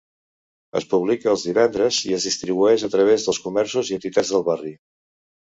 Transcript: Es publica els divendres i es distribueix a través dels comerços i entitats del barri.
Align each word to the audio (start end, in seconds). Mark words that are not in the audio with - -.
Es 0.77 0.87
publica 0.93 1.29
els 1.33 1.43
divendres 1.49 1.99
i 2.07 2.15
es 2.21 2.25
distribueix 2.29 2.87
a 2.89 2.91
través 2.95 3.27
dels 3.29 3.43
comerços 3.45 3.93
i 3.93 3.99
entitats 4.01 4.35
del 4.39 4.49
barri. 4.51 4.75